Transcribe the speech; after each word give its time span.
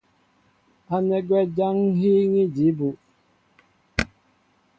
Ánɛ́ 0.95 1.19
gwɛ́ 1.27 1.43
jǎn 1.55 1.75
ŋ́ 1.83 1.93
hííŋí 1.99 2.43
jǐ 2.55 2.67
bú. 2.77 2.89